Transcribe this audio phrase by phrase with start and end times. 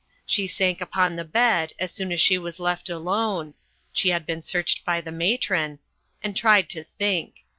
[0.25, 3.53] She sank upon the bed, as soon as she was left alone
[3.93, 5.77] she had been searched by the matron
[6.23, 7.45] and tried to think.